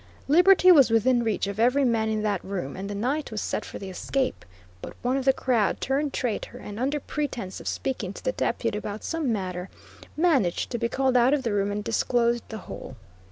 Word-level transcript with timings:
Liberty 0.27 0.71
was 0.71 0.89
within 0.89 1.21
reach 1.21 1.45
of 1.45 1.59
every 1.59 1.85
man 1.85 2.09
in 2.09 2.23
that 2.23 2.43
room, 2.43 2.75
and 2.75 2.89
the 2.89 2.95
night 2.95 3.29
was 3.29 3.39
set 3.39 3.63
for 3.63 3.77
the 3.77 3.91
escape. 3.91 4.43
But 4.81 4.95
one 5.03 5.15
of 5.15 5.25
the 5.25 5.31
crowd 5.31 5.79
turned 5.79 6.11
traitor, 6.11 6.57
and, 6.57 6.79
under 6.79 6.99
pretence, 6.99 7.59
of 7.59 7.67
speaking 7.67 8.11
to 8.13 8.23
the 8.23 8.31
Deputy 8.31 8.79
about 8.79 9.03
some 9.03 9.31
matter, 9.31 9.69
managed 10.17 10.71
to 10.71 10.79
be 10.79 10.89
called 10.89 11.15
out 11.15 11.35
of 11.35 11.43
the 11.43 11.53
room 11.53 11.71
and 11.71 11.83
disclosed 11.83 12.49
the 12.49 12.57
whole. 12.65 12.95